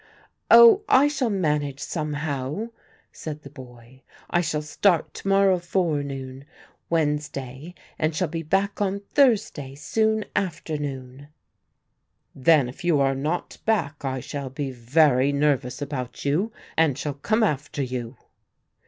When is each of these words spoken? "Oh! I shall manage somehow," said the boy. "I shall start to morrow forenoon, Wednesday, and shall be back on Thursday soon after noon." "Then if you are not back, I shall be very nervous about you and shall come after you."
"Oh! 0.49 0.81
I 0.89 1.07
shall 1.07 1.29
manage 1.29 1.79
somehow," 1.79 2.69
said 3.11 3.43
the 3.43 3.51
boy. 3.51 4.01
"I 4.31 4.41
shall 4.41 4.63
start 4.63 5.13
to 5.13 5.27
morrow 5.27 5.59
forenoon, 5.59 6.45
Wednesday, 6.89 7.75
and 7.99 8.15
shall 8.15 8.27
be 8.27 8.41
back 8.41 8.81
on 8.81 9.01
Thursday 9.13 9.75
soon 9.75 10.25
after 10.35 10.75
noon." 10.79 11.27
"Then 12.33 12.67
if 12.67 12.83
you 12.83 12.99
are 12.99 13.13
not 13.13 13.59
back, 13.63 14.03
I 14.03 14.21
shall 14.21 14.49
be 14.49 14.71
very 14.71 15.31
nervous 15.31 15.83
about 15.83 16.25
you 16.25 16.51
and 16.75 16.97
shall 16.97 17.13
come 17.13 17.43
after 17.43 17.83
you." 17.83 18.17